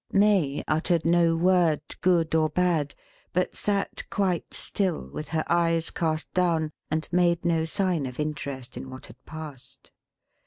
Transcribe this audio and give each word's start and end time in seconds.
May 0.11 0.63
uttered 0.67 1.05
no 1.05 1.35
word, 1.35 1.81
good 2.01 2.33
or 2.33 2.49
bad, 2.49 2.95
but 3.33 3.55
sat 3.55 4.09
quite 4.09 4.51
still, 4.51 5.11
with 5.11 5.27
her 5.27 5.43
eyes 5.47 5.91
cast 5.91 6.33
down; 6.33 6.71
and 6.89 7.07
made 7.11 7.45
no 7.45 7.65
sign 7.65 8.07
of 8.07 8.19
interest 8.19 8.75
in 8.75 8.89
what 8.89 9.05
had 9.05 9.25
passed. 9.27 9.91